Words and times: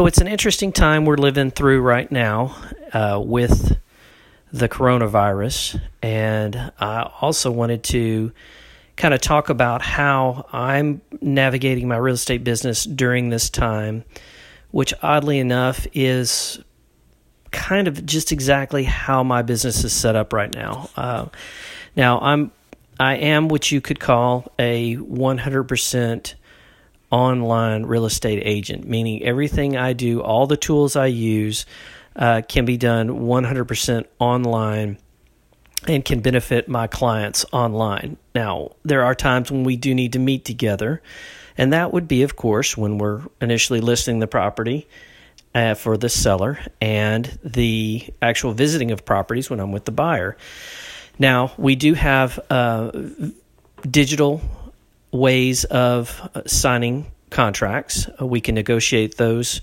So 0.00 0.06
it's 0.06 0.16
an 0.22 0.28
interesting 0.28 0.72
time 0.72 1.04
we're 1.04 1.18
living 1.18 1.50
through 1.50 1.82
right 1.82 2.10
now 2.10 2.56
uh, 2.94 3.20
with 3.22 3.76
the 4.50 4.66
coronavirus. 4.66 5.78
And 6.00 6.72
I 6.80 7.02
also 7.20 7.50
wanted 7.50 7.82
to 7.82 8.32
kind 8.96 9.12
of 9.12 9.20
talk 9.20 9.50
about 9.50 9.82
how 9.82 10.46
I'm 10.54 11.02
navigating 11.20 11.86
my 11.86 11.98
real 11.98 12.14
estate 12.14 12.44
business 12.44 12.84
during 12.84 13.28
this 13.28 13.50
time, 13.50 14.04
which 14.70 14.94
oddly 15.02 15.38
enough 15.38 15.86
is 15.92 16.58
kind 17.50 17.86
of 17.86 18.06
just 18.06 18.32
exactly 18.32 18.84
how 18.84 19.22
my 19.22 19.42
business 19.42 19.84
is 19.84 19.92
set 19.92 20.16
up 20.16 20.32
right 20.32 20.54
now. 20.54 20.88
Uh, 20.96 21.26
now 21.94 22.20
I'm 22.20 22.52
I 22.98 23.16
am 23.16 23.48
what 23.48 23.70
you 23.70 23.82
could 23.82 24.00
call 24.00 24.50
a 24.58 24.96
100% 24.96 26.34
online 27.10 27.84
real 27.84 28.06
estate 28.06 28.42
agent, 28.44 28.86
meaning 28.86 29.22
everything 29.22 29.76
I 29.76 29.92
do, 29.92 30.22
all 30.22 30.46
the 30.46 30.56
tools 30.56 30.96
I 30.96 31.06
use, 31.06 31.66
uh, 32.16 32.42
can 32.48 32.64
be 32.64 32.76
done 32.76 33.08
100% 33.08 34.04
online 34.18 34.98
and 35.86 36.04
can 36.04 36.20
benefit 36.20 36.68
my 36.68 36.86
clients 36.86 37.44
online. 37.52 38.16
Now, 38.34 38.72
there 38.84 39.02
are 39.04 39.14
times 39.14 39.50
when 39.50 39.64
we 39.64 39.76
do 39.76 39.94
need 39.94 40.12
to 40.12 40.18
meet 40.18 40.44
together, 40.44 41.02
and 41.56 41.72
that 41.72 41.92
would 41.92 42.06
be, 42.06 42.22
of 42.22 42.36
course, 42.36 42.76
when 42.76 42.98
we're 42.98 43.22
initially 43.40 43.80
listing 43.80 44.18
the 44.18 44.26
property 44.26 44.86
uh, 45.54 45.74
for 45.74 45.96
the 45.96 46.08
seller 46.08 46.58
and 46.80 47.38
the 47.42 48.04
actual 48.20 48.52
visiting 48.52 48.90
of 48.90 49.04
properties 49.04 49.50
when 49.50 49.60
I'm 49.60 49.72
with 49.72 49.84
the 49.84 49.92
buyer. 49.92 50.36
Now, 51.18 51.52
we 51.56 51.74
do 51.76 51.94
have 51.94 52.38
uh, 52.50 52.90
digital 53.88 54.40
ways 55.12 55.64
of 55.64 56.28
signing 56.46 57.10
contracts. 57.30 58.08
Uh, 58.20 58.26
we 58.26 58.40
can 58.40 58.54
negotiate 58.54 59.16
those 59.16 59.60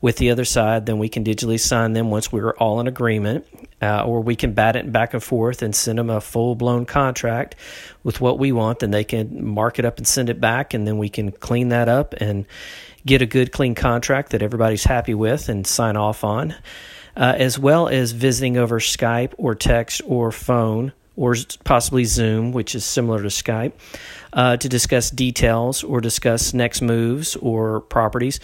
with 0.00 0.16
the 0.16 0.30
other 0.30 0.46
side, 0.46 0.86
then 0.86 0.98
we 0.98 1.10
can 1.10 1.24
digitally 1.24 1.60
sign 1.60 1.92
them 1.92 2.10
once 2.10 2.32
we're 2.32 2.52
all 2.52 2.80
in 2.80 2.86
agreement, 2.86 3.46
uh, 3.82 4.02
or 4.02 4.22
we 4.22 4.34
can 4.34 4.52
bat 4.52 4.74
it 4.74 4.90
back 4.90 5.12
and 5.12 5.22
forth 5.22 5.60
and 5.60 5.76
send 5.76 5.98
them 5.98 6.08
a 6.08 6.20
full 6.20 6.54
blown 6.54 6.86
contract 6.86 7.54
with 8.02 8.18
what 8.18 8.38
we 8.38 8.50
want. 8.50 8.78
Then 8.78 8.92
they 8.92 9.04
can 9.04 9.44
mark 9.44 9.78
it 9.78 9.84
up 9.84 9.98
and 9.98 10.06
send 10.06 10.30
it 10.30 10.40
back, 10.40 10.72
and 10.72 10.86
then 10.86 10.96
we 10.96 11.10
can 11.10 11.30
clean 11.32 11.68
that 11.68 11.88
up 11.88 12.14
and 12.14 12.46
get 13.04 13.20
a 13.20 13.26
good, 13.26 13.52
clean 13.52 13.74
contract 13.74 14.30
that 14.30 14.42
everybody's 14.42 14.84
happy 14.84 15.14
with 15.14 15.50
and 15.50 15.66
sign 15.66 15.96
off 15.96 16.24
on, 16.24 16.52
uh, 17.14 17.34
as 17.36 17.58
well 17.58 17.86
as 17.86 18.12
visiting 18.12 18.56
over 18.56 18.80
Skype 18.80 19.34
or 19.36 19.54
text 19.54 20.00
or 20.06 20.32
phone 20.32 20.92
or 21.16 21.36
possibly 21.64 22.04
Zoom, 22.04 22.52
which 22.52 22.74
is 22.74 22.84
similar 22.84 23.20
to 23.22 23.28
Skype, 23.28 23.72
uh, 24.32 24.56
to 24.56 24.68
discuss 24.68 25.10
details 25.10 25.82
or 25.82 26.00
discuss 26.00 26.54
next 26.54 26.82
moves 26.82 27.36
or 27.36 27.80
properties. 27.80 28.40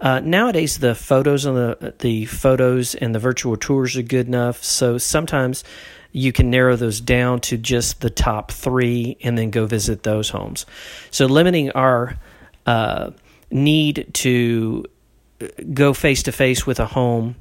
Uh, 0.00 0.20
nowadays, 0.20 0.78
the 0.78 0.94
photos 0.94 1.44
and 1.44 1.56
the 1.56 1.94
the 1.98 2.24
photos 2.26 2.94
and 2.94 3.14
the 3.14 3.18
virtual 3.18 3.56
tours 3.56 3.96
are 3.96 4.02
good 4.02 4.26
enough. 4.26 4.62
So 4.62 4.98
sometimes 4.98 5.64
you 6.12 6.32
can 6.32 6.50
narrow 6.50 6.76
those 6.76 7.00
down 7.00 7.40
to 7.40 7.56
just 7.56 8.00
the 8.00 8.10
top 8.10 8.50
three 8.50 9.16
and 9.22 9.36
then 9.36 9.50
go 9.50 9.66
visit 9.66 10.02
those 10.02 10.30
homes. 10.30 10.66
So 11.10 11.26
limiting 11.26 11.70
our 11.72 12.16
uh, 12.66 13.10
need 13.50 14.08
to 14.12 14.84
go 15.72 15.92
face 15.92 16.22
to 16.24 16.32
face 16.32 16.66
with 16.66 16.80
a 16.80 16.86
home 16.86 17.36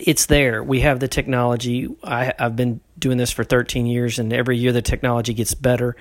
it's 0.00 0.26
there. 0.26 0.62
We 0.62 0.80
have 0.80 1.00
the 1.00 1.08
technology. 1.08 1.88
I, 2.02 2.32
have 2.38 2.56
been 2.56 2.80
doing 2.98 3.18
this 3.18 3.30
for 3.30 3.44
13 3.44 3.86
years, 3.86 4.18
and 4.18 4.32
every 4.32 4.58
year 4.58 4.72
the 4.72 4.82
technology 4.82 5.34
gets 5.34 5.54
better, 5.54 5.96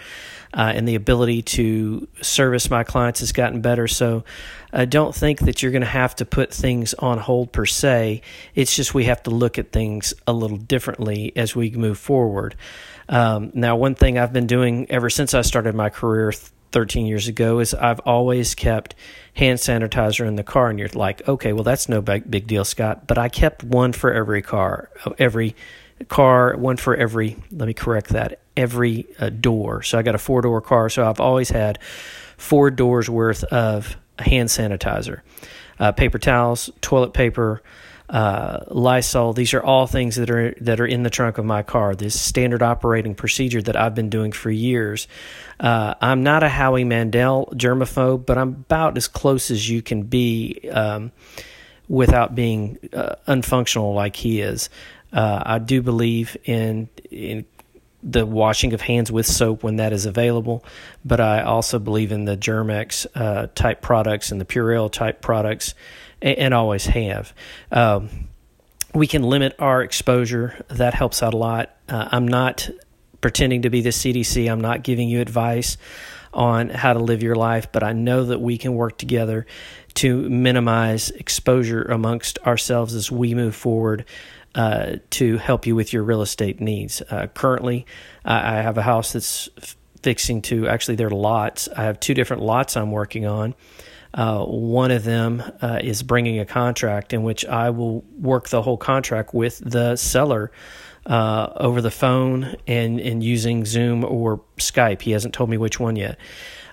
uh, 0.54 0.72
and 0.76 0.88
the 0.88 0.96
ability 0.96 1.44
to 1.44 2.08
service 2.22 2.70
my 2.70 2.84
clients 2.84 3.20
has 3.20 3.32
gotten 3.32 3.62
better. 3.62 3.88
So, 3.88 4.24
I 4.74 4.86
don't 4.86 5.16
think 5.16 5.40
that 5.42 5.64
you're 5.64 5.72
going 5.72 5.82
to 5.82 5.88
have 5.88 6.16
to 6.18 6.26
put 6.26 6.54
things 6.54 6.94
on 6.96 7.18
hold 7.18 7.52
per 7.52 7.66
se. 7.66 8.22
It's 8.54 8.76
just 8.76 8.94
we 8.94 9.06
have 9.06 9.24
to 9.24 9.30
look 9.30 9.58
at 9.58 9.72
things 9.72 10.14
a 10.28 10.34
little 10.34 10.58
differently 10.58 11.32
as 11.36 11.56
we 11.56 11.72
move 11.72 11.98
forward. 11.98 12.56
Um, 13.10 13.52
now, 13.54 13.78
one 13.78 13.96
thing 13.96 14.18
I've 14.18 14.34
been 14.34 14.48
doing 14.48 14.92
ever 14.92 15.10
since 15.10 15.34
I 15.34 15.42
started 15.42 15.74
my 15.76 15.90
career 15.90 16.34
13 16.72 17.06
years 17.06 17.28
ago 17.28 17.60
is 17.60 17.74
I've 17.74 18.00
always 18.02 18.56
kept 18.56 18.96
hand 19.34 19.60
sanitizer 19.60 20.28
in 20.28 20.36
the 20.36 20.44
car 20.44 20.70
and 20.70 20.80
you're 20.80 20.90
like 20.90 21.28
okay 21.28 21.54
well 21.54 21.64
that's 21.64 21.88
no 21.88 22.02
big, 22.02 22.30
big 22.30 22.48
deal 22.48 22.66
Scott. 22.66 23.08
But 23.08 23.18
I 23.18 23.30
kept 23.30 23.64
one 23.64 23.94
for 23.94 24.12
every 24.12 24.42
car 24.42 24.90
every 25.18 25.56
car 26.10 26.56
one 26.56 26.78
for 26.78 26.96
every 26.96 27.38
let 27.52 27.68
me 27.68 27.74
correct 27.74 28.10
that 28.10 28.40
every 28.56 29.08
uh, 29.20 29.30
door. 29.30 29.84
So 29.84 29.98
I 29.98 30.02
got 30.02 30.16
a 30.16 30.20
four 30.20 30.42
door 30.42 30.62
car 30.62 30.90
so 30.90 31.08
I've 31.08 31.20
always 31.20 31.50
had 31.50 31.80
four 32.38 32.70
doors 32.70 33.10
worth 33.10 33.44
of 33.46 33.98
hand 34.20 34.50
sanitizer. 34.50 35.22
Uh, 35.80 35.92
paper 35.92 36.20
towels 36.20 36.70
toilet 36.82 37.14
paper 37.14 37.62
uh, 38.10 38.60
Lysol. 38.68 39.34
These 39.34 39.54
are 39.54 39.62
all 39.62 39.88
things 39.88 40.16
that 40.16 40.30
are 40.30 40.56
that 40.62 40.80
are 40.80 40.86
in 40.86 41.04
the 41.04 41.10
trunk 41.10 41.38
of 41.38 41.46
my 41.46 41.64
car. 41.64 41.96
This 41.96 42.20
standard 42.20 42.62
operating 42.62 43.16
procedure 43.16 43.62
that 43.62 43.76
I've 43.76 43.96
been 43.96 44.10
doing 44.10 44.32
for 44.32 44.50
years. 44.50 45.08
Uh, 45.60 45.96
I'm 46.02 46.24
not 46.24 46.44
a 46.44 46.50
Howie 46.50 46.86
Mandel 46.86 47.52
germaphobe, 47.56 48.26
but 48.26 48.38
I'm 48.38 48.50
about 48.50 48.98
as 48.98 49.08
close 49.08 49.52
as 49.52 49.70
you 49.70 49.82
can 49.82 50.04
be 50.04 50.70
um, 50.72 51.12
without 51.90 52.36
being 52.36 52.78
uh, 52.94 53.16
unfunctional 53.28 53.94
like 53.94 54.16
he 54.16 54.42
is. 54.42 54.70
Uh, 55.12 55.44
I 55.46 55.60
do 55.60 55.82
believe 55.82 56.38
in 56.46 56.90
in 57.12 57.46
the 58.08 58.26
washing 58.26 58.74
of 58.74 58.82
hands 58.82 59.12
with 59.12 59.26
soap 59.26 59.64
when 59.64 59.76
that 59.76 59.92
is 59.92 60.06
available, 60.06 60.64
but 61.04 61.20
I 61.20 61.42
also 61.42 61.78
believe 61.78 62.12
in 62.12 62.24
the 62.26 62.38
Germ-X 62.38 63.06
uh, 63.14 63.48
type 63.54 63.82
products 63.82 64.32
and 64.32 64.40
the 64.40 64.46
Purell 64.46 64.90
type 64.90 65.22
products 65.22 65.76
and, 66.22 66.38
and 66.38 66.54
always 66.54 66.86
have. 66.86 67.34
Um, 67.72 68.10
we 68.94 69.08
can 69.08 69.24
limit 69.24 69.56
our 69.60 69.84
exposure. 69.84 70.66
That 70.70 70.94
helps 70.94 71.22
out 71.22 71.34
a 71.34 71.38
lot. 71.38 71.76
Uh, 71.90 72.08
I'm 72.12 72.28
not 72.28 72.70
pretending 73.20 73.64
to 73.64 73.70
be 73.70 73.82
the 73.82 73.90
CDC. 73.90 74.50
I'm 74.50 74.62
not 74.62 74.84
giving 74.84 75.10
you 75.10 75.20
advice 75.20 75.78
on 76.34 76.70
how 76.70 76.94
to 76.94 77.00
live 77.00 77.24
your 77.24 77.36
life, 77.36 77.72
but 77.72 77.84
I 77.84 77.92
know 77.92 78.26
that 78.26 78.40
we 78.40 78.58
can 78.58 78.74
work 78.74 78.98
together 78.98 79.46
to 79.96 80.30
minimize 80.30 81.10
exposure 81.10 81.82
amongst 81.82 82.38
ourselves 82.40 82.94
as 82.94 83.12
we 83.12 83.34
move 83.34 83.56
forward 83.56 84.06
uh, 84.58 84.96
to 85.12 85.38
help 85.38 85.68
you 85.68 85.76
with 85.76 85.94
your 85.94 86.02
real 86.02 86.24
estate 86.24 86.60
needs. 86.60 87.04
Uh, 87.12 87.28
currently, 87.28 87.86
I, 88.26 88.56
have 88.56 88.80
a 88.80 88.82
house 88.82 89.14
that's 89.14 89.50
fixing 90.02 90.42
to 90.42 90.68
actually, 90.68 90.96
there 90.96 91.08
are 91.08 91.12
lots. 91.12 91.70
I 91.70 91.84
have 91.84 92.00
two 92.00 92.16
different 92.16 92.42
lots 92.42 92.76
I'm 92.76 92.92
working 92.92 93.28
on. 93.28 93.54
Uh, 94.16 94.44
one 94.44 94.90
of 94.90 95.04
them 95.04 95.44
uh, 95.62 95.80
is 95.84 96.02
bringing 96.02 96.40
a 96.40 96.46
contract 96.46 97.14
in 97.14 97.22
which 97.22 97.46
I 97.46 97.70
will 97.70 98.02
work 98.20 98.50
the 98.50 98.64
whole 98.64 98.78
contract 98.78 99.32
with 99.32 99.62
the 99.64 99.96
seller 99.96 100.52
uh, 101.08 101.54
over 101.56 101.82
the 101.82 101.92
phone 101.92 102.56
and, 102.68 103.00
and 103.00 103.24
using 103.24 103.66
Zoom 103.66 104.04
or 104.04 104.42
Skype. 104.58 105.02
He 105.02 105.12
hasn't 105.12 105.34
told 105.34 105.50
me 105.50 105.58
which 105.58 105.80
one 105.80 105.96
yet. 105.96 106.20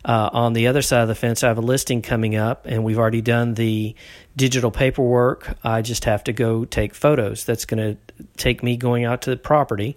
Uh, 0.05 0.29
on 0.33 0.53
the 0.53 0.67
other 0.67 0.83
side 0.83 1.01
of 1.01 1.09
the 1.09 1.15
fence, 1.15 1.43
I 1.43 1.49
have 1.49 1.57
a 1.57 1.63
listing 1.63 2.03
coming 2.03 2.37
up, 2.37 2.67
and 2.67 2.85
we've 2.85 2.99
already 2.99 3.23
done 3.23 3.55
the 3.55 3.95
digital 4.37 4.71
paperwork. 4.71 5.57
I 5.65 5.81
just 5.81 6.05
have 6.05 6.25
to 6.25 6.33
go 6.35 6.67
take 6.67 6.95
photos. 6.95 7.45
That's 7.45 7.65
going 7.65 7.97
to 7.97 8.25
take 8.37 8.63
me 8.63 8.77
going 8.77 9.05
out 9.05 9.23
to 9.23 9.31
the 9.31 9.39
property, 9.39 9.97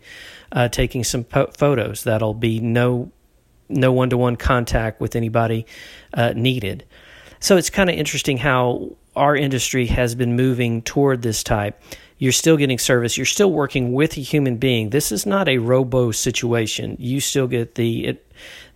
uh, 0.53 0.69
taking 0.69 1.03
some 1.03 1.25
po- 1.25 1.51
photos. 1.51 2.03
That'll 2.03 2.33
be 2.33 2.59
no 2.61 3.11
no 3.69 3.91
one 3.91 4.09
to 4.09 4.17
one 4.17 4.37
contact 4.37 5.01
with 5.01 5.13
anybody 5.13 5.65
uh, 6.13 6.31
needed. 6.33 6.85
So 7.41 7.57
it's 7.57 7.69
kind 7.69 7.89
of 7.89 7.97
interesting 7.97 8.37
how 8.37 8.95
our 9.17 9.35
industry 9.35 9.88
has 9.88 10.16
been 10.16 10.35
moving 10.35 10.81
toward 10.81 11.22
this 11.22 11.44
type. 11.44 11.81
You're 12.19 12.31
still 12.31 12.57
getting 12.57 12.79
service. 12.79 13.17
You're 13.17 13.25
still 13.25 13.51
working 13.51 13.94
with 13.94 14.17
a 14.17 14.22
human 14.22 14.57
being. 14.57 14.89
This 14.89 15.11
is 15.11 15.25
not 15.25 15.47
a 15.47 15.57
robo 15.59 16.11
situation. 16.11 16.95
You 17.00 17.19
still 17.19 17.47
get 17.47 17.75
the 17.75 18.17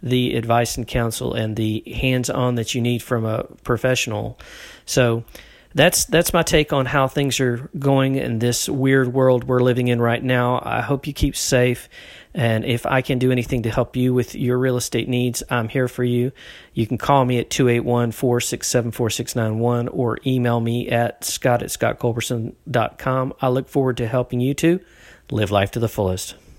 the 0.03 0.35
advice 0.35 0.77
and 0.77 0.87
counsel 0.87 1.33
and 1.33 1.55
the 1.55 1.83
hands 1.85 2.29
on 2.29 2.55
that 2.55 2.73
you 2.75 2.81
need 2.81 3.01
from 3.01 3.25
a 3.25 3.43
professional. 3.63 4.37
So 4.85 5.23
that's 5.73 6.05
that's 6.05 6.33
my 6.33 6.43
take 6.43 6.73
on 6.73 6.85
how 6.85 7.07
things 7.07 7.39
are 7.39 7.69
going 7.77 8.15
in 8.15 8.39
this 8.39 8.67
weird 8.67 9.13
world 9.13 9.45
we're 9.45 9.61
living 9.61 9.87
in 9.87 10.01
right 10.01 10.23
now. 10.23 10.61
I 10.63 10.81
hope 10.81 11.07
you 11.07 11.13
keep 11.13 11.35
safe. 11.35 11.89
And 12.33 12.63
if 12.63 12.85
I 12.85 13.01
can 13.01 13.19
do 13.19 13.31
anything 13.31 13.63
to 13.63 13.69
help 13.69 13.95
you 13.95 14.13
with 14.13 14.35
your 14.35 14.57
real 14.57 14.77
estate 14.77 15.09
needs, 15.09 15.43
I'm 15.49 15.67
here 15.67 15.89
for 15.89 16.03
you. 16.03 16.31
You 16.73 16.87
can 16.87 16.97
call 16.97 17.25
me 17.25 17.39
at 17.39 17.49
281 17.49 18.11
467 18.11 18.91
4691 18.91 19.87
or 19.89 20.19
email 20.25 20.59
me 20.59 20.89
at 20.89 21.25
scott 21.25 21.61
at 21.61 21.69
scottculberson.com. 21.69 23.33
I 23.41 23.47
look 23.49 23.67
forward 23.67 23.97
to 23.97 24.07
helping 24.07 24.39
you 24.39 24.53
to 24.55 24.79
live 25.29 25.51
life 25.51 25.71
to 25.71 25.79
the 25.79 25.89
fullest. 25.89 26.35